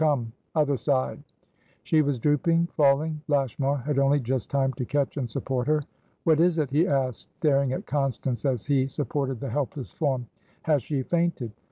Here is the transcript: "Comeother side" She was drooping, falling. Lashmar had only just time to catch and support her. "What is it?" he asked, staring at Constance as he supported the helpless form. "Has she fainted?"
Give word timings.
"Comeother 0.01 0.77
side" 0.79 1.19
She 1.83 2.01
was 2.01 2.17
drooping, 2.17 2.69
falling. 2.75 3.21
Lashmar 3.27 3.77
had 3.77 3.99
only 3.99 4.19
just 4.19 4.49
time 4.49 4.73
to 4.73 4.83
catch 4.83 5.15
and 5.15 5.29
support 5.29 5.67
her. 5.67 5.83
"What 6.23 6.39
is 6.39 6.57
it?" 6.57 6.71
he 6.71 6.87
asked, 6.87 7.29
staring 7.35 7.71
at 7.73 7.85
Constance 7.85 8.43
as 8.43 8.65
he 8.65 8.87
supported 8.87 9.39
the 9.39 9.49
helpless 9.51 9.91
form. 9.91 10.25
"Has 10.63 10.81
she 10.81 11.03
fainted?" 11.03 11.51